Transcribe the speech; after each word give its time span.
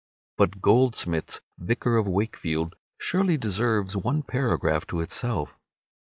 But 0.35 0.61
Goldsmith's 0.61 1.41
"Vicar 1.59 1.95
of 1.97 2.07
Wakefield" 2.07 2.73
surely 2.97 3.37
deserves 3.37 3.95
one 3.95 4.23
paragraph 4.23 4.87
to 4.87 4.99
itself. 4.99 5.55